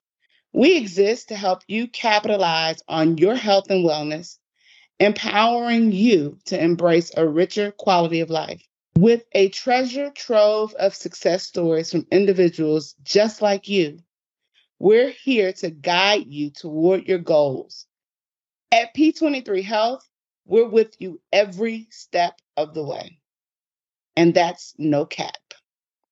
We 0.52 0.76
exist 0.76 1.28
to 1.28 1.36
help 1.36 1.62
you 1.68 1.86
capitalize 1.86 2.82
on 2.88 3.18
your 3.18 3.34
health 3.34 3.66
and 3.68 3.84
wellness, 3.84 4.38
empowering 4.98 5.92
you 5.92 6.38
to 6.46 6.58
embrace 6.60 7.12
a 7.14 7.28
richer 7.28 7.72
quality 7.72 8.20
of 8.20 8.30
life. 8.30 8.62
With 8.96 9.24
a 9.32 9.50
treasure 9.50 10.10
trove 10.10 10.72
of 10.72 10.94
success 10.94 11.42
stories 11.42 11.90
from 11.90 12.06
individuals 12.10 12.94
just 13.02 13.42
like 13.42 13.68
you, 13.68 13.98
we're 14.78 15.10
here 15.10 15.52
to 15.52 15.68
guide 15.68 16.28
you 16.28 16.48
toward 16.48 17.06
your 17.06 17.18
goals. 17.18 17.86
At 18.72 18.94
P23 18.94 19.62
Health, 19.62 20.08
we're 20.46 20.68
with 20.68 20.96
you 20.98 21.20
every 21.30 21.88
step 21.90 22.40
of 22.56 22.72
the 22.72 22.84
way. 22.84 23.18
And 24.16 24.32
that's 24.32 24.74
no 24.78 25.04
cap. 25.04 25.36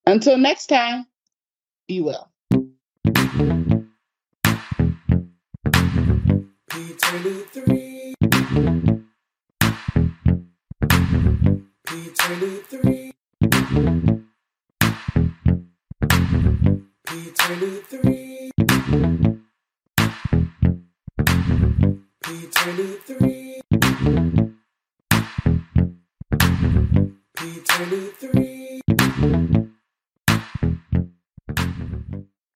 Until 0.06 0.36
next 0.36 0.66
time, 0.66 1.06
be 1.88 2.02
well. 2.02 2.30
P23. 11.94 13.12
P23. 17.06 18.50
P23. 22.24 23.20
P23. 27.36 28.00
P23. 28.82 29.53